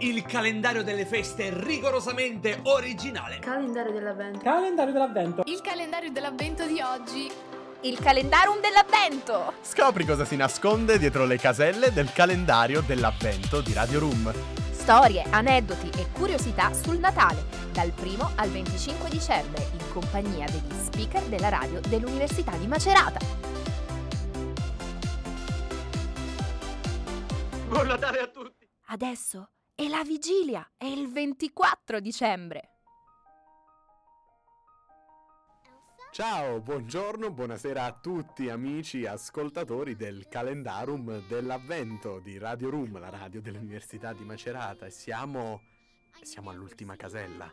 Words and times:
Il 0.00 0.22
calendario 0.22 0.84
delle 0.84 1.04
feste 1.04 1.50
rigorosamente 1.52 2.60
originale. 2.62 3.40
Calendario 3.40 3.90
dell'avvento. 3.90 4.38
Calendario 4.38 4.92
dell'avvento. 4.92 5.42
Il 5.46 5.60
calendario 5.60 6.12
dell'avvento 6.12 6.66
di 6.66 6.80
oggi. 6.80 7.28
Il 7.80 7.98
calendarum 7.98 8.60
dell'avvento. 8.60 9.54
Scopri 9.60 10.04
cosa 10.04 10.24
si 10.24 10.36
nasconde 10.36 10.98
dietro 10.98 11.24
le 11.24 11.36
caselle 11.36 11.92
del 11.92 12.12
calendario 12.12 12.80
dell'avvento 12.80 13.60
di 13.60 13.72
Radio 13.72 13.98
Room. 13.98 14.32
Storie, 14.70 15.24
aneddoti 15.30 15.90
e 15.98 16.06
curiosità 16.12 16.72
sul 16.72 16.98
Natale, 16.98 17.44
dal 17.72 17.92
1 18.00 18.34
al 18.36 18.50
25 18.50 19.08
dicembre, 19.10 19.66
in 19.72 19.92
compagnia 19.92 20.46
degli 20.46 20.80
speaker 20.80 21.24
della 21.24 21.48
radio 21.48 21.80
dell'Università 21.80 22.52
di 22.52 22.68
Macerata. 22.68 23.18
Buon 27.66 27.86
Natale 27.88 28.20
a 28.20 28.26
tutti! 28.28 28.66
Adesso 28.90 29.50
è 29.78 29.86
la 29.86 30.02
vigilia, 30.02 30.68
è 30.76 30.86
il 30.86 31.08
24 31.08 32.00
dicembre. 32.00 32.70
Ciao, 36.10 36.60
buongiorno, 36.60 37.30
buonasera 37.30 37.84
a 37.84 37.92
tutti 37.92 38.48
amici 38.48 39.06
ascoltatori 39.06 39.94
del 39.94 40.26
calendarum 40.26 41.24
dell'avvento 41.28 42.18
di 42.18 42.38
Radio 42.38 42.70
Room, 42.70 42.98
la 42.98 43.08
radio 43.08 43.40
dell'Università 43.40 44.12
di 44.12 44.24
Macerata. 44.24 44.84
E 44.84 44.90
Siamo, 44.90 45.62
siamo 46.22 46.50
all'ultima 46.50 46.96
casella. 46.96 47.48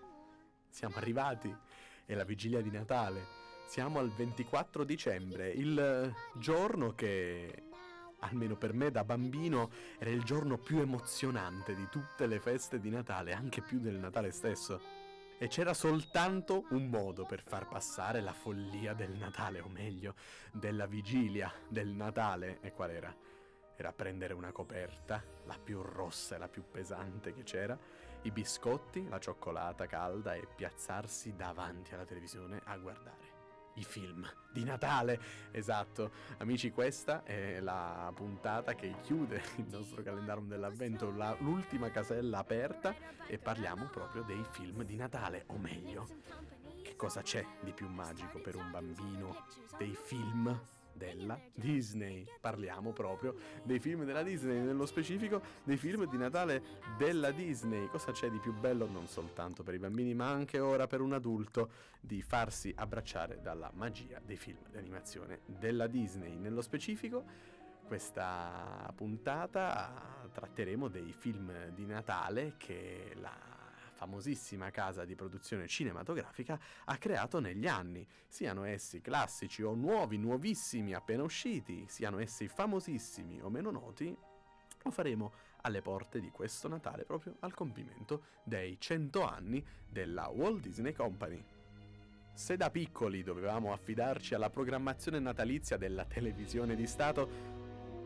Siamo 0.68 0.96
arrivati. 0.96 1.56
È 2.06 2.16
la 2.16 2.24
vigilia 2.24 2.62
di 2.62 2.72
Natale. 2.72 3.24
Siamo 3.68 4.00
al 4.00 4.10
24 4.10 4.84
dicembre, 4.84 5.52
il 5.52 6.12
giorno 6.40 6.96
che, 6.96 7.66
almeno 8.26 8.56
per 8.56 8.74
me 8.74 8.92
da 8.92 9.04
bambino, 9.04 9.70
era 9.98 10.10
il 10.10 10.24
giorno 10.24 10.58
più 10.58 10.80
emozionante 10.80 11.76
di 11.76 11.88
tutte 11.90 12.28
le 12.28 12.40
feste 12.40 12.80
di 12.80 12.90
Natale, 12.90 13.34
anche 13.34 13.62
più 13.62 13.80
del 13.80 13.96
Natale 13.96 14.32
stesso. 14.32 15.04
E 15.38 15.48
c'era 15.48 15.74
soltanto 15.74 16.66
un 16.70 16.88
modo 16.88 17.26
per 17.26 17.42
far 17.42 17.68
passare 17.68 18.22
la 18.22 18.32
follia 18.34 18.94
del 18.94 19.12
Natale, 19.12 19.60
o 19.60 19.68
meglio, 19.68 20.16
della 20.52 20.86
vigilia 20.86 21.52
del 21.68 21.90
Natale. 21.90 22.60
E 22.62 22.72
qual 22.72 22.92
era? 22.92 23.16
Era 23.76 23.92
prendere 23.92 24.34
una 24.34 24.52
coperta, 24.52 25.22
la 25.46 25.58
più 25.62 25.82
rossa 25.82 26.36
e 26.36 26.38
la 26.38 26.48
più 26.48 26.64
pesante 26.72 27.34
che 27.34 27.44
c'era, 27.44 27.78
i 28.22 28.32
biscotti, 28.32 29.08
la 29.10 29.20
cioccolata 29.20 29.86
calda 29.86 30.34
e 30.34 30.48
piazzarsi 30.56 31.36
davanti 31.36 31.94
alla 31.94 32.06
televisione 32.06 32.62
a 32.64 32.78
guardare 32.78 33.25
i 33.76 33.84
film 33.84 34.28
di 34.52 34.64
Natale. 34.64 35.20
Esatto, 35.52 36.12
amici, 36.38 36.72
questa 36.72 37.24
è 37.24 37.60
la 37.60 38.12
puntata 38.14 38.74
che 38.76 38.96
chiude 39.02 39.42
il 39.58 39.68
nostro 39.70 40.02
calendario 40.04 40.44
dell'avvento, 40.44 41.12
la- 41.16 41.36
l'ultima 41.40 41.90
casella 41.90 42.40
aperta 42.40 42.96
e 43.28 43.38
parliamo 43.38 43.86
proprio 43.86 44.24
dei 44.24 44.44
film 44.52 44.84
di 44.84 44.96
Natale, 44.96 45.44
o 45.48 45.58
meglio, 45.58 46.08
che 46.84 46.96
cosa 46.96 47.22
c'è 47.22 47.46
di 47.62 47.72
più 47.72 47.88
magico 47.88 48.40
per 48.40 48.56
un 48.56 48.70
bambino 48.72 49.46
dei 49.78 49.96
film 49.96 50.58
della 50.96 51.40
Disney. 51.54 52.26
Parliamo 52.40 52.92
proprio 52.92 53.36
dei 53.64 53.80
film 53.80 54.04
della 54.04 54.24
Disney, 54.24 54.60
nello 54.60 54.86
specifico 54.86 55.42
dei 55.64 55.78
film 55.78 56.08
di 56.10 56.18
Natale 56.18 56.64
della 56.98 57.32
Disney. 57.32 57.88
Cosa 57.88 58.12
c'è 58.12 58.30
di 58.30 58.40
più 58.40 58.54
bello 58.54 58.88
non 58.88 59.08
soltanto 59.08 59.64
per 59.64 59.74
i 59.74 59.80
bambini, 59.80 60.14
ma 60.14 60.30
anche 60.30 60.60
ora 60.60 60.88
per 60.88 61.02
un 61.02 61.14
adulto 61.14 61.70
di 62.00 62.22
farsi 62.22 62.74
abbracciare 62.76 63.42
dalla 63.42 63.72
magia 63.74 64.20
dei 64.24 64.38
film 64.38 64.60
di 64.70 64.78
animazione 64.78 65.42
della 65.46 65.88
Disney. 65.88 66.36
Nello 66.36 66.62
specifico 66.62 67.24
questa 67.86 68.92
puntata 68.96 70.28
tratteremo 70.32 70.88
dei 70.88 71.14
film 71.14 71.70
di 71.70 71.86
Natale 71.86 72.56
che 72.58 73.14
la 73.16 73.55
famosissima 73.96 74.70
casa 74.70 75.06
di 75.06 75.16
produzione 75.16 75.68
cinematografica 75.68 76.60
ha 76.86 76.98
creato 76.98 77.40
negli 77.40 77.66
anni, 77.66 78.06
siano 78.28 78.66
essi 78.66 79.02
classici 79.02 79.64
o 79.64 79.74
nuovi, 79.74 80.18
nuovissimi, 80.18 80.94
appena 80.94 81.24
usciti, 81.24 81.86
siano 81.88 82.20
essi 82.20 82.48
famosissimi 82.48 83.42
o 83.42 83.50
meno 83.50 83.72
noti, 83.72 84.16
lo 84.84 84.92
faremo 84.92 85.34
alle 85.62 85.82
porte 85.82 86.20
di 86.20 86.30
questo 86.30 86.68
Natale, 86.68 87.06
proprio 87.06 87.38
al 87.40 87.54
compimento 87.54 88.26
dei 88.44 88.80
100 88.80 89.24
anni 89.24 89.66
della 89.90 90.28
Walt 90.28 90.62
Disney 90.62 90.94
Company. 90.94 91.44
Se 92.34 92.58
da 92.58 92.70
piccoli 92.70 93.24
dovevamo 93.24 93.72
affidarci 93.72 94.36
alla 94.36 94.50
programmazione 94.50 95.20
natalizia 95.20 95.78
della 95.78 96.06
televisione 96.06 96.76
di 96.76 96.86
Stato, 96.86 97.30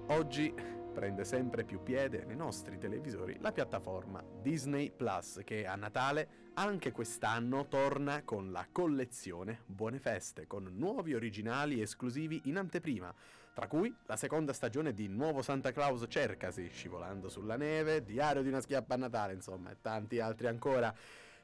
oggi 0.07 0.53
prende 0.99 1.23
sempre 1.23 1.63
più 1.63 1.81
piede 1.81 2.25
nei 2.25 2.35
nostri 2.35 2.77
televisori 2.77 3.37
la 3.39 3.53
piattaforma 3.53 4.21
Disney 4.41 4.91
Plus 4.91 5.39
che 5.45 5.65
a 5.65 5.75
Natale 5.75 6.49
anche 6.55 6.91
quest'anno 6.91 7.69
torna 7.69 8.23
con 8.23 8.51
la 8.51 8.67
collezione 8.69 9.61
Buone 9.65 9.99
Feste 9.99 10.45
con 10.45 10.69
nuovi 10.75 11.13
originali 11.13 11.79
esclusivi 11.79 12.41
in 12.45 12.57
anteprima 12.57 13.15
tra 13.53 13.67
cui 13.67 13.95
la 14.07 14.17
seconda 14.17 14.51
stagione 14.51 14.93
di 14.93 15.07
Nuovo 15.07 15.41
Santa 15.41 15.71
Claus 15.71 16.03
Cercasi, 16.09 16.67
Scivolando 16.67 17.29
sulla 17.29 17.55
neve, 17.55 18.03
Diario 18.03 18.41
di 18.41 18.47
una 18.47 18.61
schiappa 18.61 18.93
a 18.93 18.97
Natale, 18.97 19.33
insomma, 19.33 19.71
e 19.71 19.77
tanti 19.81 20.21
altri 20.21 20.47
ancora. 20.47 20.95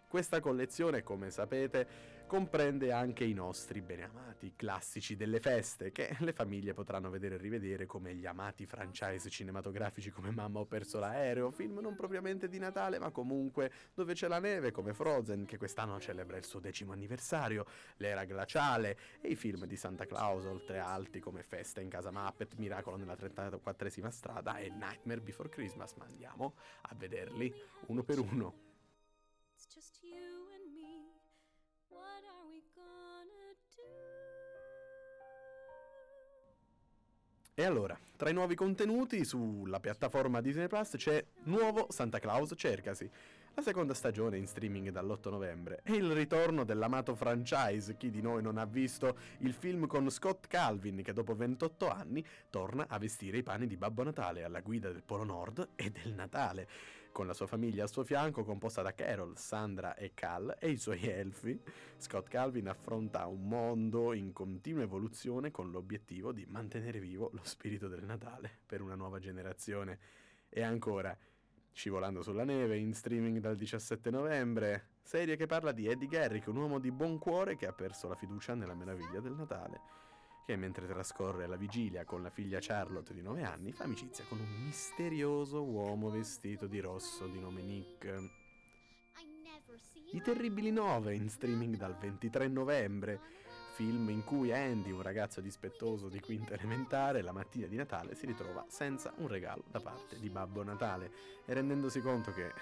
Questa 0.07 0.39
collezione, 0.39 1.03
come 1.03 1.29
sapete, 1.29 2.14
comprende 2.25 2.91
anche 2.91 3.23
i 3.23 3.33
nostri 3.33 3.81
beneamati 3.81 4.53
classici 4.55 5.15
delle 5.15 5.39
feste, 5.39 5.91
che 5.91 6.15
le 6.19 6.33
famiglie 6.33 6.73
potranno 6.73 7.09
vedere 7.09 7.35
e 7.35 7.37
rivedere 7.37 7.85
come 7.85 8.15
gli 8.15 8.25
amati 8.25 8.65
franchise 8.65 9.29
cinematografici 9.29 10.11
come 10.11 10.31
Mamma 10.31 10.59
ho 10.59 10.65
perso 10.65 10.99
l'aereo, 10.99 11.51
film 11.51 11.79
non 11.79 11.95
propriamente 11.95 12.47
di 12.47 12.57
Natale, 12.57 12.99
ma 12.99 13.11
comunque 13.11 13.71
dove 13.93 14.13
c'è 14.13 14.27
la 14.27 14.39
neve, 14.39 14.71
come 14.71 14.93
Frozen, 14.93 15.45
che 15.45 15.57
quest'anno 15.57 15.99
celebra 15.99 16.37
il 16.37 16.45
suo 16.45 16.59
decimo 16.59 16.91
anniversario, 16.93 17.65
l'era 17.97 18.25
glaciale, 18.25 18.97
e 19.21 19.29
i 19.29 19.35
film 19.35 19.65
di 19.65 19.75
Santa 19.75 20.05
Claus, 20.05 20.45
oltre 20.45 20.79
a 20.79 20.91
altri 20.91 21.19
come 21.19 21.43
Festa 21.43 21.81
in 21.81 21.89
casa 21.89 22.11
Muppet, 22.11 22.55
Miracolo 22.55 22.97
nella 22.97 23.15
34esima 23.15 24.09
strada 24.09 24.57
e 24.57 24.69
Nightmare 24.69 25.21
Before 25.21 25.49
Christmas, 25.49 25.93
ma 25.93 26.05
andiamo 26.05 26.55
a 26.81 26.95
vederli 26.95 27.53
uno 27.87 28.03
per 28.03 28.19
uno. 28.19 28.64
E 37.57 37.63
allora, 37.63 37.97
tra 38.17 38.29
i 38.29 38.33
nuovi 38.33 38.53
contenuti 38.53 39.23
sulla 39.23 39.79
piattaforma 39.79 40.41
Disney 40.41 40.67
Plus 40.67 40.95
c'è 40.97 41.25
Nuovo 41.43 41.87
Santa 41.89 42.19
Claus 42.19 42.51
Cercasi, 42.53 43.09
la 43.53 43.61
seconda 43.61 43.93
stagione 43.93 44.37
in 44.37 44.45
streaming 44.45 44.89
dall'8 44.89 45.29
novembre 45.29 45.79
e 45.83 45.93
il 45.93 46.11
ritorno 46.11 46.65
dell'amato 46.65 47.15
franchise. 47.15 47.95
Chi 47.95 48.09
di 48.09 48.21
noi 48.21 48.41
non 48.41 48.57
ha 48.57 48.65
visto 48.65 49.15
il 49.37 49.53
film 49.53 49.87
con 49.87 50.09
Scott 50.09 50.47
Calvin 50.47 51.01
che 51.01 51.13
dopo 51.13 51.33
28 51.33 51.89
anni 51.89 52.25
torna 52.49 52.87
a 52.89 52.97
vestire 52.97 53.37
i 53.37 53.43
panni 53.43 53.67
di 53.67 53.77
Babbo 53.77 54.03
Natale 54.03 54.43
alla 54.43 54.59
guida 54.59 54.91
del 54.91 55.03
Polo 55.03 55.23
Nord 55.23 55.69
e 55.75 55.91
del 55.91 56.13
Natale. 56.13 56.67
Con 57.15 57.27
la 57.27 57.33
sua 57.33 57.47
famiglia 57.47 57.83
al 57.83 57.89
suo 57.89 58.03
fianco, 58.03 58.43
composta 58.43 58.81
da 58.81 58.93
Carol, 58.93 59.37
Sandra 59.37 59.95
e 59.95 60.11
Cal, 60.13 60.57
e 60.59 60.71
i 60.71 60.75
suoi 60.75 61.01
elfi, 61.07 61.57
Scott 61.95 62.27
Calvin 62.27 62.67
affronta 62.67 63.25
un 63.25 63.47
mondo 63.47 64.11
in 64.11 64.33
continua 64.33 64.83
evoluzione 64.83 65.49
con 65.49 65.71
l'obiettivo 65.71 66.33
di 66.33 66.45
mantenere 66.45 66.99
vivo 66.99 67.29
lo 67.31 67.39
spirito 67.43 67.87
del 67.87 68.03
Natale 68.03 68.59
per 68.65 68.81
una 68.81 68.95
nuova 68.95 69.19
generazione. 69.19 69.97
E 70.49 70.61
ancora, 70.61 71.17
Scivolando 71.71 72.21
sulla 72.21 72.43
neve, 72.43 72.75
in 72.75 72.93
streaming 72.93 73.39
dal 73.39 73.55
17 73.55 74.09
novembre, 74.09 74.89
serie 75.01 75.37
che 75.37 75.45
parla 75.45 75.71
di 75.71 75.87
Eddie 75.87 76.09
Garrick, 76.09 76.47
un 76.47 76.57
uomo 76.57 76.79
di 76.79 76.91
buon 76.91 77.17
cuore 77.17 77.55
che 77.55 77.65
ha 77.65 77.71
perso 77.71 78.09
la 78.09 78.15
fiducia 78.15 78.55
nella 78.55 78.75
meraviglia 78.75 79.21
del 79.21 79.35
Natale, 79.35 79.79
che 80.45 80.55
mentre 80.55 80.85
trascorre 80.85 81.47
la 81.47 81.55
vigilia 81.55 82.05
con 82.05 82.21
la 82.21 82.29
figlia 82.29 82.59
Charlotte 82.61 83.15
di 83.15 83.21
9 83.23 83.43
anni 83.43 83.71
fa 83.71 83.85
amicizia 83.85 84.23
con 84.29 84.39
un 84.39 84.63
misterioso 84.63 85.63
uomo 85.63 86.11
vestito 86.11 86.67
di 86.67 86.79
rosso 86.79 87.25
di 87.25 87.39
nome 87.39 87.63
Nick. 87.63 88.29
I 90.11 90.21
Terribili 90.21 90.71
9 90.71 91.15
in 91.15 91.29
streaming 91.29 91.77
dal 91.77 91.97
23 91.97 92.47
novembre, 92.47 93.19
film 93.73 94.09
in 94.09 94.23
cui 94.23 94.53
Andy, 94.53 94.91
un 94.91 95.01
ragazzo 95.01 95.41
dispettoso 95.41 96.09
di 96.09 96.19
quinta 96.19 96.53
elementare, 96.53 97.23
la 97.23 97.31
mattina 97.31 97.65
di 97.65 97.75
Natale 97.75 98.13
si 98.13 98.27
ritrova 98.27 98.63
senza 98.67 99.13
un 99.17 99.27
regalo 99.27 99.63
da 99.71 99.79
parte 99.79 100.19
di 100.19 100.29
Babbo 100.29 100.63
Natale 100.63 101.11
e 101.43 101.53
rendendosi 101.53 102.01
conto 102.01 102.31
che 102.31 102.53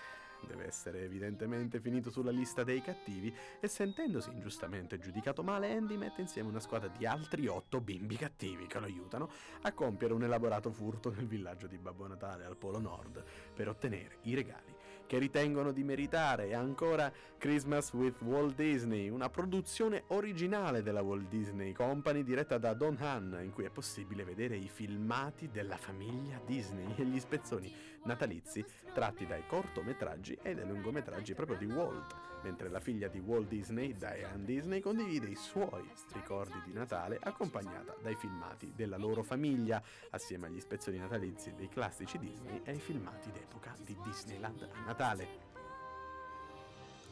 deve 0.47 0.65
essere 0.65 1.03
evidentemente 1.03 1.79
finito 1.79 2.09
sulla 2.09 2.31
lista 2.31 2.63
dei 2.63 2.81
cattivi 2.81 3.33
e 3.59 3.67
sentendosi 3.67 4.31
ingiustamente 4.31 4.99
giudicato 4.99 5.43
male, 5.43 5.71
Andy 5.71 5.97
mette 5.97 6.21
insieme 6.21 6.49
una 6.49 6.59
squadra 6.59 6.89
di 6.89 7.05
altri 7.05 7.47
otto 7.47 7.81
bimbi 7.81 8.15
cattivi 8.15 8.67
che 8.67 8.79
lo 8.79 8.85
aiutano 8.85 9.29
a 9.61 9.71
compiere 9.73 10.13
un 10.13 10.23
elaborato 10.23 10.71
furto 10.71 11.11
nel 11.11 11.27
villaggio 11.27 11.67
di 11.67 11.77
Babbo 11.77 12.07
Natale 12.07 12.45
al 12.45 12.57
Polo 12.57 12.79
Nord 12.79 13.23
per 13.53 13.67
ottenere 13.67 14.17
i 14.23 14.35
regali 14.35 14.72
che 15.13 15.19
ritengono 15.19 15.71
di 15.71 15.83
meritare 15.83 16.47
e 16.47 16.55
ancora 16.55 17.13
Christmas 17.37 17.93
with 17.93 18.19
Walt 18.21 18.55
Disney, 18.55 19.09
una 19.09 19.29
produzione 19.29 20.05
originale 20.07 20.81
della 20.81 21.03
Walt 21.03 21.27
Disney 21.27 21.71
Company 21.71 22.23
diretta 22.23 22.57
da 22.57 22.73
Don 22.73 22.97
Hahn 22.99 23.37
in 23.43 23.51
cui 23.51 23.63
è 23.63 23.69
possibile 23.69 24.23
vedere 24.23 24.55
i 24.55 24.67
filmati 24.67 25.51
della 25.51 25.77
famiglia 25.77 26.41
Disney 26.43 26.95
e 26.95 27.05
gli 27.05 27.19
spezzoni 27.19 27.71
natalizi 28.05 28.65
tratti 28.91 29.27
dai 29.27 29.43
cortometraggi 29.45 30.37
e 30.41 30.55
dai 30.55 30.67
lungometraggi 30.67 31.35
proprio 31.35 31.57
di 31.57 31.65
Walt, 31.65 32.15
mentre 32.41 32.69
la 32.69 32.79
figlia 32.79 33.07
di 33.07 33.19
Walt 33.19 33.47
Disney, 33.47 33.95
Diane 33.95 34.45
Disney, 34.45 34.79
condivide 34.79 35.27
i 35.27 35.35
suoi 35.35 35.87
ricordi 36.13 36.59
di 36.65 36.73
Natale 36.73 37.19
accompagnata 37.21 37.95
dai 38.01 38.15
filmati 38.15 38.71
della 38.75 38.97
loro 38.97 39.21
famiglia, 39.21 39.81
assieme 40.09 40.47
agli 40.47 40.59
spezzoni 40.59 40.97
natalizi 40.97 41.53
dei 41.53 41.69
classici 41.69 42.17
Disney 42.17 42.61
e 42.63 42.71
ai 42.71 42.79
filmati 42.79 43.31
d'epoca 43.31 43.75
di 43.83 43.95
Disneyland 44.03 44.69
a 44.71 44.85
Natale. 44.85 45.02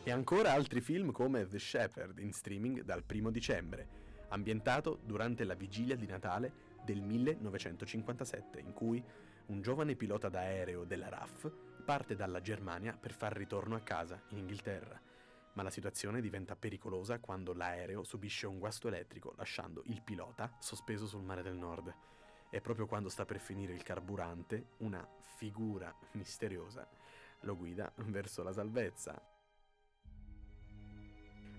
E 0.04 0.12
ancora 0.12 0.54
altri 0.54 0.80
film 0.80 1.12
come 1.12 1.46
The 1.46 1.60
Shepherd 1.60 2.20
in 2.20 2.32
streaming 2.32 2.84
dal 2.84 3.04
primo 3.04 3.32
dicembre, 3.32 3.86
ambientato 4.30 4.98
durante 5.04 5.44
la 5.44 5.56
vigilia 5.56 5.98
di 5.98 6.08
Natale 6.08 6.54
del 6.86 7.02
1957, 7.02 8.62
in 8.62 8.72
cui 8.72 9.04
un 9.48 9.62
giovane 9.62 9.96
pilota 9.96 10.30
d'aereo 10.30 10.86
della 10.86 11.10
RAF 11.10 11.52
parte 11.84 12.16
dalla 12.16 12.40
Germania 12.40 12.96
per 12.98 13.12
far 13.12 13.36
ritorno 13.36 13.76
a 13.76 13.82
casa 13.82 14.22
in 14.30 14.38
Inghilterra. 14.38 14.98
Ma 15.56 15.62
la 15.62 15.70
situazione 15.70 16.22
diventa 16.22 16.56
pericolosa 16.56 17.20
quando 17.20 17.52
l'aereo 17.52 18.04
subisce 18.04 18.48
un 18.48 18.58
guasto 18.58 18.88
elettrico, 18.88 19.34
lasciando 19.36 19.84
il 19.88 20.02
pilota 20.02 20.56
sospeso 20.60 21.08
sul 21.08 21.24
mare 21.24 21.42
del 21.42 21.58
nord. 21.58 21.94
E 22.50 22.62
proprio 22.62 22.86
quando 22.86 23.10
sta 23.10 23.26
per 23.26 23.40
finire 23.40 23.74
il 23.74 23.84
carburante, 23.84 24.76
una 24.78 25.06
figura 25.36 25.94
misteriosa 26.14 26.88
lo 27.42 27.56
guida 27.56 27.92
verso 28.08 28.44
la 28.44 28.54
salvezza. 28.54 29.22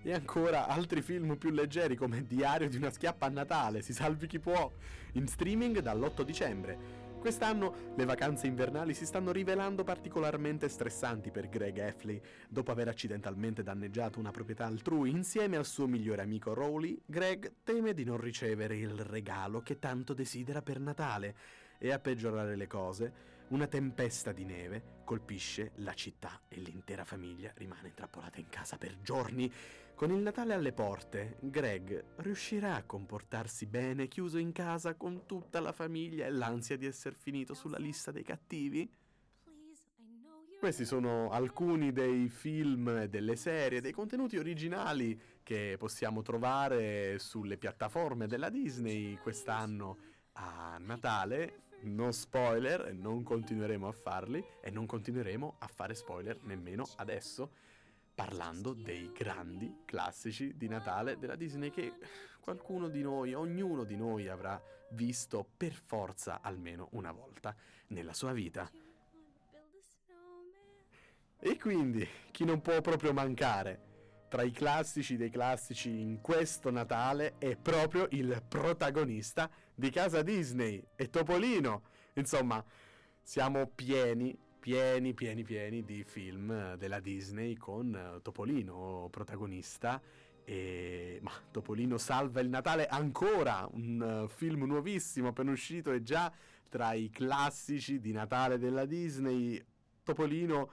E 0.05 0.11
ancora 0.11 0.67
altri 0.67 1.01
film 1.01 1.37
più 1.37 1.49
leggeri 1.51 1.95
come 1.95 2.25
Diario 2.25 2.67
di 2.67 2.75
una 2.75 2.89
schiappa 2.89 3.25
a 3.25 3.29
Natale, 3.29 3.81
si 3.81 3.93
salvi 3.93 4.27
chi 4.27 4.39
può, 4.39 4.69
in 5.13 5.27
streaming 5.27 5.79
dall'8 5.79 6.23
dicembre. 6.23 7.01
Quest'anno 7.23 7.93
le 7.95 8.03
vacanze 8.03 8.47
invernali 8.47 8.93
si 8.93 9.05
stanno 9.05 9.31
rivelando 9.31 9.85
particolarmente 9.85 10.67
stressanti 10.67 11.31
per 11.31 11.47
Greg 11.47 11.77
Heffley. 11.77 12.19
Dopo 12.49 12.71
aver 12.71 12.89
accidentalmente 12.89 13.63
danneggiato 13.63 14.19
una 14.19 14.31
proprietà 14.31 14.65
altrui 14.65 15.09
insieme 15.09 15.55
al 15.55 15.65
suo 15.65 15.87
migliore 15.87 16.21
amico 16.21 16.53
Rowley, 16.53 17.01
Greg 17.05 17.59
teme 17.63 17.93
di 17.93 18.03
non 18.03 18.17
ricevere 18.17 18.75
il 18.75 19.05
regalo 19.05 19.61
che 19.61 19.79
tanto 19.79 20.13
desidera 20.13 20.61
per 20.61 20.81
Natale 20.81 21.35
e 21.77 21.93
a 21.93 21.99
peggiorare 21.99 22.57
le 22.57 22.67
cose, 22.67 23.13
una 23.49 23.67
tempesta 23.67 24.31
di 24.31 24.45
neve 24.45 25.01
colpisce 25.03 25.71
la 25.75 25.93
città 25.93 26.41
e 26.47 26.57
l'intera 26.59 27.03
famiglia 27.03 27.51
rimane 27.55 27.89
intrappolata 27.89 28.39
in 28.39 28.49
casa 28.49 28.77
per 28.77 28.99
giorni. 29.01 29.51
Con 29.95 30.11
il 30.11 30.21
Natale 30.21 30.53
alle 30.53 30.73
porte, 30.73 31.37
Greg 31.41 32.03
riuscirà 32.17 32.75
a 32.75 32.83
comportarsi 32.83 33.65
bene 33.67 34.07
chiuso 34.07 34.37
in 34.37 34.51
casa 34.51 34.95
con 34.95 35.25
tutta 35.25 35.59
la 35.59 35.71
famiglia 35.71 36.25
e 36.25 36.31
l'ansia 36.31 36.77
di 36.77 36.85
essere 36.85 37.15
finito 37.15 37.53
sulla 37.53 37.77
lista 37.77 38.11
dei 38.11 38.23
cattivi? 38.23 38.89
Questi 40.59 40.85
sono 40.85 41.29
alcuni 41.29 41.91
dei 41.91 42.29
film, 42.29 43.03
delle 43.05 43.35
serie, 43.35 43.81
dei 43.81 43.91
contenuti 43.91 44.37
originali 44.37 45.19
che 45.43 45.75
possiamo 45.77 46.21
trovare 46.21 47.19
sulle 47.19 47.57
piattaforme 47.57 48.27
della 48.27 48.49
Disney 48.49 49.17
quest'anno 49.17 49.97
a 50.33 50.77
Natale. 50.79 51.72
No 51.83 52.13
spoiler, 52.13 52.93
non 52.93 53.23
continueremo 53.23 53.89
a 53.89 53.91
farli 53.91 54.43
e 54.61 54.69
non 54.69 54.85
continueremo 54.85 55.55
a 55.59 55.67
fare 55.67 55.95
spoiler 55.95 56.41
nemmeno 56.43 56.87
adesso, 56.95 57.51
parlando 58.15 58.71
dei 58.71 59.11
grandi 59.11 59.81
classici 59.83 60.55
di 60.55 60.69
Natale 60.69 61.17
della 61.17 61.35
Disney 61.35 61.71
che 61.71 61.93
qualcuno 62.39 62.87
di 62.87 63.01
noi, 63.01 63.33
ognuno 63.33 63.83
di 63.83 63.97
noi 63.97 64.29
avrà 64.29 64.61
visto 64.91 65.45
per 65.57 65.73
forza 65.73 66.39
almeno 66.41 66.87
una 66.91 67.11
volta 67.11 67.53
nella 67.87 68.13
sua 68.13 68.31
vita. 68.31 68.69
E 71.37 71.59
quindi 71.59 72.07
chi 72.31 72.45
non 72.45 72.61
può 72.61 72.79
proprio 72.79 73.11
mancare 73.11 73.92
tra 74.33 74.41
i 74.41 74.49
classici 74.49 75.15
dei 75.15 75.29
classici 75.29 75.99
in 75.99 76.19
questo 76.19 76.71
Natale 76.71 77.35
è 77.37 77.55
proprio 77.55 78.07
il 78.13 78.41
protagonista 78.47 79.47
di 79.75 79.91
casa 79.91 80.23
Disney, 80.23 80.83
è 80.95 81.07
Topolino. 81.07 81.83
Insomma, 82.13 82.65
siamo 83.21 83.67
pieni, 83.67 84.35
pieni, 84.59 85.13
pieni, 85.13 85.43
pieni 85.43 85.83
di 85.83 86.03
film 86.03 86.73
della 86.77 86.99
Disney 86.99 87.55
con 87.55 87.93
eh, 87.93 88.21
Topolino 88.23 89.07
protagonista. 89.11 90.01
E... 90.43 91.19
Ma 91.21 91.31
Topolino 91.51 91.99
salva 91.99 92.41
il 92.41 92.49
Natale 92.49 92.87
ancora, 92.87 93.69
un 93.73 94.23
eh, 94.25 94.33
film 94.33 94.63
nuovissimo 94.63 95.27
appena 95.27 95.51
uscito 95.51 95.91
e 95.91 96.01
già 96.01 96.33
tra 96.69 96.93
i 96.93 97.11
classici 97.11 97.99
di 97.99 98.11
Natale 98.11 98.57
della 98.57 98.85
Disney. 98.85 99.63
Topolino 100.01 100.71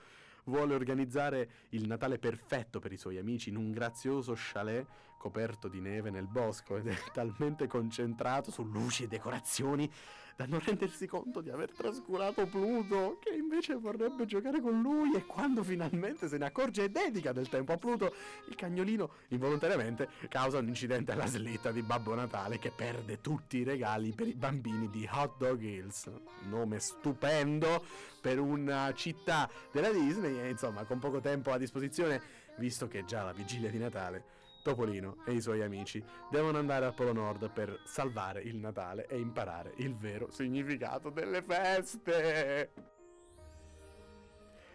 vuole 0.51 0.75
organizzare 0.75 1.49
il 1.71 1.87
Natale 1.87 2.19
perfetto 2.19 2.81
per 2.81 2.93
i 2.93 2.99
suoi 2.99 3.17
amici 3.17 3.49
in 3.49 3.57
un 3.57 3.71
grazioso 3.71 4.35
chalet 4.37 4.87
coperto 5.21 5.69
di 5.69 5.81
neve 5.81 6.09
nel 6.09 6.27
bosco 6.27 6.79
ed 6.79 6.89
è 6.89 6.97
talmente 7.13 7.67
concentrato 7.67 8.51
su 8.51 8.65
luci 8.65 9.05
e 9.05 9.07
decorazioni 9.07 9.89
da 10.35 10.47
non 10.47 10.61
rendersi 10.61 11.07
conto 11.07 11.43
di 11.43 11.51
aver 11.51 11.71
trascurato 11.71 12.47
Pluto 12.47 13.19
che 13.21 13.35
invece 13.35 13.75
vorrebbe 13.75 14.25
giocare 14.25 14.63
con 14.63 14.81
lui 14.81 15.15
e 15.15 15.27
quando 15.27 15.63
finalmente 15.63 16.29
se 16.29 16.39
ne 16.39 16.47
accorge 16.47 16.85
e 16.85 16.89
dedica 16.89 17.33
del 17.33 17.51
tempo 17.51 17.73
a 17.73 17.77
Pluto 17.77 18.15
il 18.49 18.55
cagnolino 18.55 19.11
involontariamente 19.29 20.09
causa 20.31 20.57
un 20.57 20.69
incidente 20.69 21.13
alla 21.13 21.27
slitta 21.27 21.71
di 21.71 21.83
Babbo 21.83 22.15
Natale 22.15 22.59
che 22.59 22.71
perde 22.71 23.21
tutti 23.21 23.59
i 23.59 23.65
regali 23.65 24.13
per 24.13 24.29
i 24.29 24.35
bambini 24.35 24.89
di 24.89 25.07
Hot 25.13 25.37
Dog 25.37 25.61
Hills. 25.61 26.11
Nome 26.49 26.79
stupendo 26.79 27.85
per 28.23 28.39
una 28.39 28.95
città 28.95 29.47
della 29.71 29.91
Disney 29.91 30.39
e 30.39 30.49
insomma 30.49 30.85
con 30.85 30.99
poco 30.99 31.21
tempo 31.21 31.53
a 31.53 31.59
disposizione 31.59 32.23
visto 32.57 32.89
che 32.89 33.01
è 33.01 33.05
già 33.05 33.23
la 33.23 33.33
vigilia 33.33 33.69
di 33.69 33.79
Natale 33.79 34.40
Topolino 34.63 35.17
e 35.27 35.33
i 35.33 35.41
suoi 35.41 35.63
amici 35.63 36.03
devono 36.31 36.59
andare 36.59 36.87
al 36.87 36.95
Polo 36.95 37.13
Nord 37.13 37.51
per 37.51 37.81
salvare 37.85 38.43
il 38.43 38.57
Natale 38.57 39.07
e 39.07 39.19
imparare 39.19 39.73
il 39.77 39.97
vero 39.97 40.31
significato 40.31 41.11
delle 41.11 41.43
feste. 41.43 43.00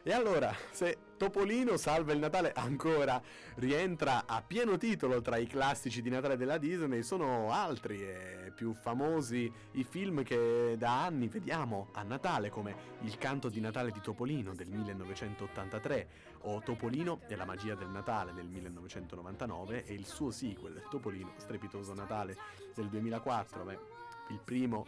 E 0.08 0.14
allora, 0.14 0.56
se 0.70 0.98
Topolino 1.18 1.78
salva 1.78 2.14
il 2.14 2.20
Natale 2.20 2.54
ancora 2.54 3.20
rientra 3.56 4.28
a 4.28 4.44
pieno 4.44 4.78
titolo 4.78 5.20
tra 5.20 5.38
i 5.38 5.48
classici 5.48 6.04
di 6.04 6.12
Natale 6.12 6.38
della 6.38 6.60
Disney, 6.60 7.02
sono 7.02 7.52
altri 7.52 8.04
e 8.04 8.52
più 8.54 8.76
famosi 8.76 9.52
i 9.72 9.84
film 9.84 10.22
che 10.22 10.76
da 10.78 11.06
anni 11.06 11.28
vediamo 11.28 11.90
a 11.94 12.04
Natale, 12.04 12.52
come 12.52 12.76
Il 13.02 13.18
canto 13.18 13.50
di 13.50 13.60
Natale 13.60 13.90
di 13.90 14.00
Topolino 14.00 14.54
del 14.54 14.68
1983 14.68 16.08
o 16.42 16.62
Topolino 16.62 17.22
e 17.28 17.36
la 17.36 17.46
magia 17.46 17.74
del 17.74 17.90
Natale 17.90 18.32
del 18.32 18.46
1999 18.46 19.86
e 19.86 19.94
il 19.96 20.06
suo 20.06 20.30
sequel, 20.30 20.84
Topolino 20.88 21.34
strepitoso 21.38 21.96
Natale 21.96 22.38
del 22.76 22.90
2004. 22.90 23.64
Beh, 23.64 23.80
il 24.28 24.40
primo 24.40 24.86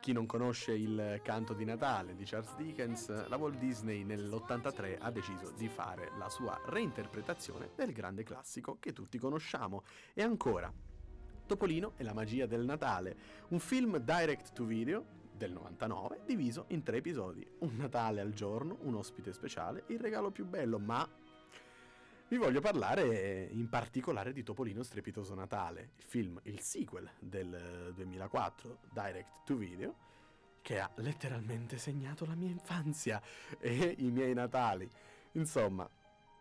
chi 0.00 0.12
non 0.12 0.24
conosce 0.24 0.72
il 0.72 1.20
canto 1.22 1.52
di 1.52 1.66
Natale 1.66 2.16
di 2.16 2.24
Charles 2.24 2.56
Dickens, 2.56 3.28
la 3.28 3.36
Walt 3.36 3.58
Disney 3.58 4.02
nell'83 4.02 4.96
ha 4.98 5.10
deciso 5.10 5.52
di 5.56 5.68
fare 5.68 6.10
la 6.16 6.30
sua 6.30 6.58
reinterpretazione 6.64 7.72
del 7.76 7.92
grande 7.92 8.22
classico 8.22 8.78
che 8.80 8.94
tutti 8.94 9.18
conosciamo. 9.18 9.82
E 10.14 10.22
ancora, 10.22 10.72
Topolino 11.46 11.92
e 11.96 12.04
la 12.04 12.14
magia 12.14 12.46
del 12.46 12.64
Natale, 12.64 13.16
un 13.48 13.58
film 13.58 13.98
direct 13.98 14.52
to 14.54 14.64
video 14.64 15.04
del 15.36 15.52
99 15.52 16.22
diviso 16.24 16.64
in 16.68 16.82
tre 16.82 16.96
episodi. 16.96 17.46
Un 17.58 17.76
Natale 17.76 18.22
al 18.22 18.32
giorno, 18.32 18.78
un 18.82 18.94
ospite 18.94 19.34
speciale, 19.34 19.84
il 19.88 20.00
regalo 20.00 20.30
più 20.30 20.46
bello, 20.46 20.78
ma 20.78 21.06
vi 22.30 22.36
voglio 22.36 22.60
parlare 22.60 23.48
in 23.50 23.68
particolare 23.68 24.32
di 24.32 24.44
Topolino 24.44 24.84
Strepitoso 24.84 25.34
Natale, 25.34 25.90
il 25.96 26.04
film, 26.04 26.40
il 26.44 26.60
sequel 26.60 27.10
del 27.18 27.52
eh, 27.88 27.92
2004, 27.92 28.78
direct 28.92 29.44
to 29.44 29.56
video, 29.56 29.94
che 30.62 30.78
ha 30.78 30.88
letteralmente 30.96 31.76
segnato 31.76 32.24
la 32.26 32.36
mia 32.36 32.48
infanzia 32.48 33.20
e 33.58 33.96
i 33.98 34.12
miei 34.12 34.32
Natali. 34.32 34.88
Insomma, 35.32 35.90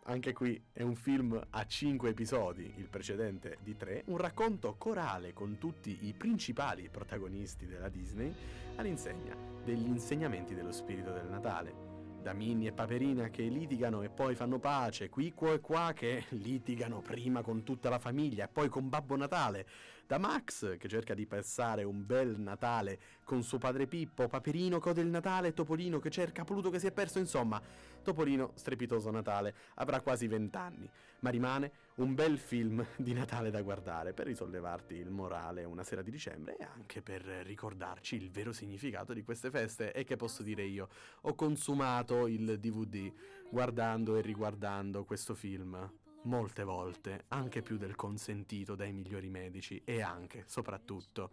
anche 0.03 0.31
qui 0.31 0.61
è 0.71 0.83
un 0.83 0.95
film 0.95 1.41
a 1.49 1.65
5 1.65 2.09
episodi, 2.09 2.71
il 2.77 2.87
precedente 2.87 3.57
di 3.63 3.75
3, 3.75 4.03
un 4.07 4.17
racconto 4.17 4.75
corale 4.75 5.33
con 5.33 5.57
tutti 5.57 6.05
i 6.05 6.13
principali 6.13 6.87
protagonisti 6.89 7.65
della 7.65 7.89
Disney 7.89 8.31
all'insegna 8.75 9.35
degli 9.63 9.87
insegnamenti 9.87 10.53
dello 10.53 10.71
spirito 10.71 11.11
del 11.11 11.25
Natale. 11.25 11.88
Da 12.21 12.33
Minnie 12.33 12.69
e 12.69 12.73
Paperina 12.73 13.29
che 13.29 13.43
litigano 13.43 14.01
e 14.01 14.09
poi 14.09 14.35
fanno 14.35 14.59
pace, 14.59 15.09
Quicquo 15.09 15.53
e 15.53 15.59
qua 15.59 15.93
che 15.95 16.25
litigano 16.29 17.01
prima 17.01 17.41
con 17.41 17.63
tutta 17.63 17.89
la 17.89 17.99
famiglia 17.99 18.45
e 18.45 18.47
poi 18.49 18.67
con 18.67 18.89
Babbo 18.89 19.15
Natale, 19.15 19.65
da 20.05 20.17
Max 20.17 20.77
che 20.77 20.87
cerca 20.89 21.13
di 21.13 21.25
passare 21.25 21.83
un 21.83 22.05
bel 22.05 22.39
Natale 22.39 22.99
con 23.23 23.43
suo 23.43 23.57
padre 23.57 23.87
Pippo, 23.87 24.27
Paperino 24.27 24.79
code 24.79 25.01
il 25.01 25.07
Natale, 25.07 25.53
Topolino 25.53 25.99
che 25.99 26.09
cerca 26.09 26.43
Pluto 26.43 26.69
che 26.69 26.79
si 26.79 26.87
è 26.87 26.91
perso, 26.91 27.19
insomma, 27.19 27.61
Topolino 28.03 28.51
strepitoso 28.55 29.11
Natale, 29.11 29.53
avrà 29.75 30.01
quasi 30.01 30.27
vent'anni, 30.27 30.89
ma 31.21 31.29
rimane 31.29 31.71
un 31.95 32.13
bel 32.15 32.37
film 32.37 32.85
di 32.97 33.13
Natale 33.13 33.49
da 33.49 33.61
guardare 33.61 34.13
per 34.13 34.27
risollevarti 34.27 34.95
il 34.95 35.09
morale 35.09 35.63
una 35.63 35.83
sera 35.83 36.01
di 36.01 36.11
dicembre 36.11 36.57
e 36.57 36.63
anche 36.63 37.01
per 37.01 37.21
ricordarci 37.21 38.15
il 38.15 38.29
vero 38.29 38.51
significato 38.51 39.13
di 39.13 39.23
queste 39.23 39.49
feste 39.49 39.93
e 39.93 40.03
che 40.03 40.15
posso 40.15 40.43
dire 40.43 40.63
io, 40.63 40.89
ho 41.21 41.35
consumato 41.35 42.27
il 42.27 42.59
DVD 42.59 43.11
guardando 43.49 44.15
e 44.15 44.21
riguardando 44.21 45.05
questo 45.05 45.35
film 45.35 45.91
molte 46.23 46.63
volte, 46.63 47.25
anche 47.29 47.61
più 47.61 47.77
del 47.77 47.95
consentito 47.95 48.75
dai 48.75 48.91
migliori 48.91 49.29
medici 49.29 49.81
e 49.85 50.01
anche, 50.01 50.43
soprattutto, 50.47 51.31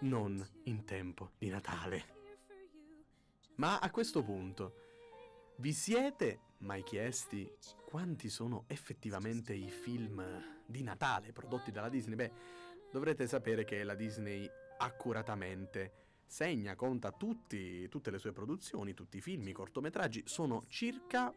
non 0.00 0.44
in 0.64 0.84
tempo 0.84 1.30
di 1.38 1.48
Natale. 1.48 2.14
Ma 3.56 3.78
a 3.78 3.90
questo 3.90 4.22
punto, 4.22 4.84
vi 5.58 5.72
siete 5.72 6.40
mai 6.58 6.82
chiesti 6.82 7.50
quanti 7.84 8.28
sono 8.28 8.64
effettivamente 8.66 9.52
i 9.52 9.70
film 9.70 10.22
di 10.66 10.82
Natale 10.82 11.32
prodotti 11.32 11.70
dalla 11.70 11.88
Disney? 11.88 12.16
Beh, 12.16 12.32
dovrete 12.90 13.26
sapere 13.26 13.64
che 13.64 13.84
la 13.84 13.94
Disney 13.94 14.48
accuratamente 14.78 16.04
segna, 16.26 16.74
conta 16.74 17.12
tutti, 17.12 17.88
tutte 17.88 18.10
le 18.10 18.18
sue 18.18 18.32
produzioni, 18.32 18.94
tutti 18.94 19.18
i 19.18 19.20
film, 19.20 19.46
i 19.48 19.52
cortometraggi, 19.52 20.22
sono 20.26 20.64
circa 20.68 21.32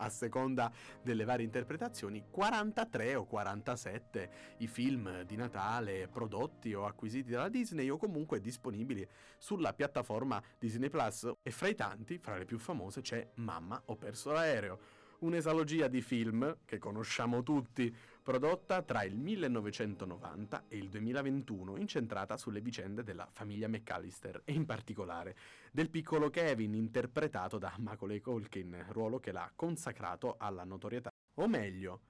a 0.00 0.08
seconda 0.08 0.72
delle 1.02 1.24
varie 1.24 1.44
interpretazioni, 1.44 2.24
43 2.30 3.14
o 3.14 3.24
47 3.24 4.30
i 4.58 4.66
film 4.66 5.22
di 5.22 5.36
Natale 5.36 6.08
prodotti 6.08 6.72
o 6.74 6.84
acquisiti 6.84 7.30
dalla 7.30 7.48
Disney 7.48 7.88
o 7.88 7.96
comunque 7.96 8.40
disponibili 8.40 9.06
sulla 9.38 9.72
piattaforma 9.72 10.42
Disney 10.58 10.88
Plus. 10.88 11.30
E 11.42 11.50
fra 11.50 11.68
i 11.68 11.74
tanti, 11.74 12.18
fra 12.18 12.36
le 12.36 12.44
più 12.44 12.58
famose, 12.58 13.00
c'è 13.00 13.26
Mamma 13.34 13.80
ho 13.86 13.96
perso 13.96 14.32
l'aereo 14.32 14.97
un'esalogia 15.20 15.88
di 15.88 16.00
film 16.00 16.58
che 16.64 16.78
conosciamo 16.78 17.42
tutti, 17.42 17.94
prodotta 18.22 18.82
tra 18.82 19.02
il 19.04 19.16
1990 19.16 20.64
e 20.68 20.76
il 20.76 20.88
2021, 20.88 21.76
incentrata 21.76 22.36
sulle 22.36 22.60
vicende 22.60 23.02
della 23.02 23.28
famiglia 23.32 23.68
McAllister 23.68 24.42
e 24.44 24.52
in 24.52 24.66
particolare 24.66 25.36
del 25.72 25.90
piccolo 25.90 26.30
Kevin 26.30 26.74
interpretato 26.74 27.58
da 27.58 27.74
Macaulay 27.78 28.20
Culkin, 28.20 28.86
ruolo 28.90 29.18
che 29.18 29.32
l'ha 29.32 29.50
consacrato 29.54 30.36
alla 30.38 30.64
notorietà. 30.64 31.10
O 31.36 31.48
meglio, 31.48 32.00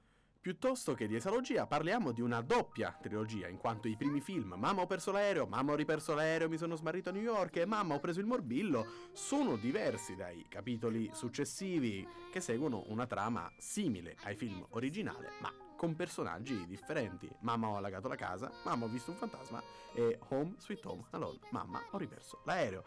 Piuttosto 0.49 0.95
che 0.95 1.07
di 1.07 1.15
esalogia 1.15 1.67
parliamo 1.67 2.11
di 2.11 2.23
una 2.23 2.41
doppia 2.41 2.97
trilogia, 2.99 3.49
in 3.49 3.59
quanto 3.59 3.87
i 3.87 3.97
primi 3.97 4.23
film 4.23 4.55
Mamma 4.57 4.81
ho 4.81 4.87
perso 4.87 5.13
l'aereo, 5.13 5.45
Mamma 5.45 5.73
ho 5.73 5.75
riperso 5.75 6.15
l'aereo, 6.15 6.49
mi 6.49 6.57
sono 6.57 6.75
smarrito 6.75 7.11
a 7.11 7.13
New 7.13 7.21
York 7.21 7.57
e 7.57 7.67
Mamma 7.67 7.93
ho 7.93 8.01
preso 8.01 8.21
il 8.21 8.25
morbillo 8.25 9.11
sono 9.13 9.57
diversi 9.57 10.17
dai 10.17 10.47
capitoli 10.49 11.11
successivi 11.13 12.09
che 12.33 12.41
seguono 12.41 12.85
una 12.87 13.07
trama 13.07 13.53
simile 13.59 14.17
ai 14.23 14.37
film 14.37 14.65
originali, 14.71 15.27
ma 15.43 15.53
con 15.77 15.95
personaggi 15.95 16.65
differenti. 16.67 17.31
Mamma 17.41 17.69
ho 17.69 17.77
allagato 17.77 18.09
la 18.09 18.17
casa, 18.17 18.51
Mamma 18.65 18.87
ho 18.87 18.89
visto 18.89 19.11
un 19.11 19.19
fantasma 19.19 19.63
e 19.93 20.19
Home 20.31 20.55
Sweet 20.57 20.83
Home 20.87 21.05
Alone, 21.11 21.41
Mamma 21.51 21.83
ho 21.91 21.99
riperso 21.99 22.41
l'aereo. 22.47 22.85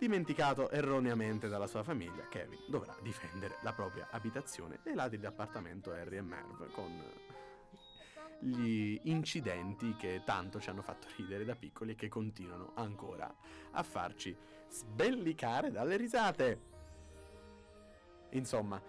Dimenticato 0.00 0.70
erroneamente 0.70 1.46
dalla 1.46 1.66
sua 1.66 1.82
famiglia, 1.82 2.26
Kevin 2.30 2.60
dovrà 2.68 2.96
difendere 3.02 3.58
la 3.60 3.74
propria 3.74 4.08
abitazione 4.10 4.78
nei 4.82 4.94
lati 4.94 5.18
dell'appartamento 5.18 5.92
Harry 5.92 6.16
e 6.16 6.22
Merv 6.22 6.72
con 6.72 7.04
gli 8.38 8.98
incidenti 9.02 9.94
che 9.96 10.22
tanto 10.24 10.58
ci 10.58 10.70
hanno 10.70 10.80
fatto 10.80 11.06
ridere 11.18 11.44
da 11.44 11.54
piccoli 11.54 11.92
e 11.92 11.94
che 11.96 12.08
continuano 12.08 12.72
ancora 12.76 13.30
a 13.72 13.82
farci 13.82 14.34
sbellicare 14.70 15.70
dalle 15.70 15.98
risate. 15.98 16.60
Insomma, 18.30 18.80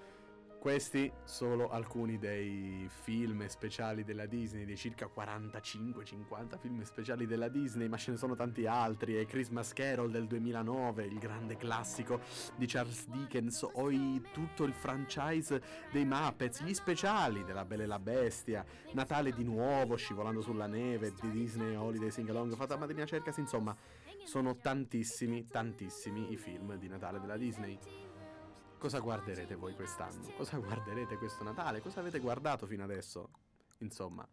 questi 0.61 1.11
solo 1.23 1.71
alcuni 1.71 2.19
dei 2.19 2.87
film 2.87 3.47
speciali 3.47 4.03
della 4.03 4.27
Disney, 4.27 4.63
dei 4.63 4.77
circa 4.77 5.09
45-50 5.11 6.59
film 6.59 6.83
speciali 6.83 7.25
della 7.25 7.47
Disney, 7.47 7.87
ma 7.87 7.97
ce 7.97 8.11
ne 8.11 8.17
sono 8.17 8.35
tanti 8.35 8.67
altri. 8.67 9.17
E 9.17 9.25
Christmas 9.25 9.73
Carol 9.73 10.11
del 10.11 10.27
2009, 10.27 11.05
il 11.05 11.17
grande 11.17 11.57
classico 11.57 12.19
di 12.57 12.67
Charles 12.67 13.07
Dickens, 13.07 13.67
o 13.73 13.89
i, 13.89 14.21
tutto 14.31 14.63
il 14.65 14.73
franchise 14.73 15.59
dei 15.91 16.05
Muppets, 16.05 16.61
gli 16.61 16.75
speciali 16.75 17.43
della 17.43 17.65
Bella 17.65 17.81
e 17.81 17.87
la 17.87 17.99
Bestia, 17.99 18.63
Natale 18.93 19.31
di 19.31 19.43
nuovo, 19.43 19.95
Scivolando 19.95 20.41
sulla 20.41 20.67
neve, 20.67 21.11
di 21.19 21.31
Disney 21.31 21.73
Holiday 21.73 22.11
Sing 22.11 22.29
Along, 22.29 22.55
Fata 22.55 22.77
Madrina 22.77 23.05
Cercas, 23.05 23.37
insomma, 23.37 23.75
sono 24.25 24.55
tantissimi, 24.57 25.47
tantissimi 25.47 26.31
i 26.31 26.37
film 26.37 26.75
di 26.75 26.87
Natale 26.87 27.19
della 27.19 27.37
Disney. 27.37 28.10
Cosa 28.81 28.97
guarderete 28.97 29.53
voi 29.53 29.75
quest'anno? 29.75 30.31
Cosa 30.35 30.57
guarderete 30.57 31.15
questo 31.17 31.43
Natale? 31.43 31.81
Cosa 31.81 31.99
avete 31.99 32.17
guardato 32.17 32.65
fino 32.65 32.83
adesso? 32.83 33.29
Insomma, 33.77 34.27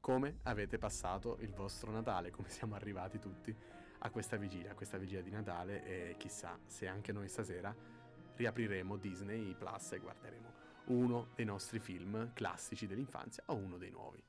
come 0.00 0.40
avete 0.42 0.76
passato 0.76 1.38
il 1.40 1.54
vostro 1.54 1.90
Natale? 1.90 2.30
Come 2.30 2.50
siamo 2.50 2.74
arrivati 2.74 3.18
tutti 3.18 3.56
a 4.00 4.10
questa 4.10 4.36
vigilia, 4.36 4.72
a 4.72 4.74
questa 4.74 4.98
vigilia 4.98 5.22
di 5.22 5.30
Natale 5.30 6.10
e 6.10 6.16
chissà 6.18 6.58
se 6.66 6.86
anche 6.86 7.10
noi 7.10 7.26
stasera 7.30 7.74
riapriremo 8.34 8.98
Disney 8.98 9.54
Plus 9.54 9.92
e 9.92 9.98
guarderemo 9.98 10.52
uno 10.88 11.28
dei 11.34 11.46
nostri 11.46 11.78
film 11.78 12.34
classici 12.34 12.86
dell'infanzia 12.86 13.44
o 13.46 13.54
uno 13.54 13.78
dei 13.78 13.90
nuovi. 13.90 14.22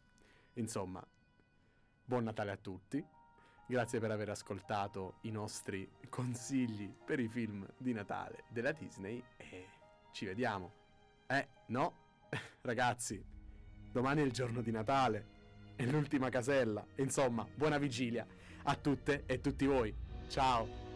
Insomma, 0.53 1.05
buon 2.05 2.23
Natale 2.23 2.51
a 2.51 2.57
tutti. 2.57 3.05
Grazie 3.69 3.99
per 3.99 4.11
aver 4.11 4.29
ascoltato 4.29 5.15
i 5.23 5.29
nostri 5.29 5.89
consigli 6.07 6.89
per 7.03 7.19
i 7.19 7.27
film 7.27 7.67
di 7.77 7.91
Natale 7.91 8.45
della 8.47 8.71
Disney 8.71 9.21
e 9.35 9.67
ci 10.13 10.25
vediamo. 10.25 10.71
Eh, 11.27 11.47
no? 11.67 12.29
Ragazzi, 12.61 13.21
domani 13.91 14.21
è 14.21 14.25
il 14.25 14.31
giorno 14.31 14.61
di 14.61 14.71
Natale, 14.71 15.25
è 15.75 15.85
l'ultima 15.85 16.29
casella. 16.29 16.85
Insomma, 16.95 17.45
buona 17.53 17.77
vigilia 17.77 18.25
a 18.63 18.75
tutte 18.75 19.23
e 19.25 19.41
tutti 19.41 19.65
voi. 19.65 19.93
Ciao! 20.29 20.86